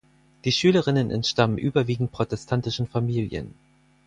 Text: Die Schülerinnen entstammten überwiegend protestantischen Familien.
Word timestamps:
Die 0.45 0.51
Schülerinnen 0.51 1.11
entstammten 1.11 1.59
überwiegend 1.63 2.11
protestantischen 2.11 2.87
Familien. 2.87 3.53